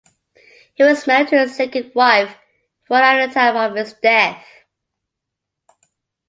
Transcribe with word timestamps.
He 0.73 0.81
was 0.81 1.05
married 1.05 1.27
to 1.27 1.37
his 1.37 1.55
second 1.55 1.91
wife, 1.93 2.35
Rona 2.89 3.03
at 3.05 3.27
the 3.27 3.33
time 3.35 3.55
of 3.55 3.77
his 3.77 3.93
death. 3.93 4.43